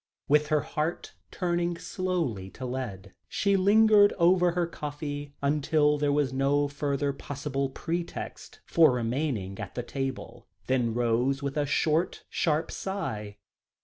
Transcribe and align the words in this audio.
With 0.27 0.47
her 0.47 0.61
heart 0.61 1.13
turning 1.29 1.77
slowly 1.77 2.49
to 2.57 2.65
lead 2.65 3.13
she 3.27 3.55
lingered 3.55 4.13
over 4.13 4.53
her 4.53 4.65
coffee 4.65 5.35
until 5.43 5.99
there 5.99 6.11
was 6.11 6.33
no 6.33 6.67
further 6.67 7.13
possible 7.13 7.69
pretext 7.69 8.61
for 8.65 8.93
remaining 8.93 9.59
at 9.59 9.75
the 9.75 9.83
table, 9.83 10.47
then 10.65 10.95
rose 10.95 11.43
with 11.43 11.55
a 11.55 11.67
short, 11.67 12.23
sharp 12.31 12.71
sigh. 12.71 13.37